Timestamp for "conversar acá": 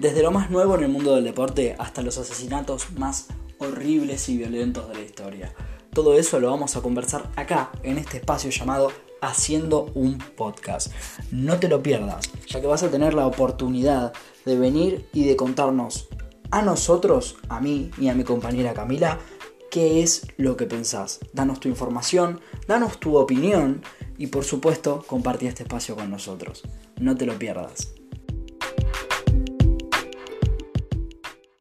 6.80-7.70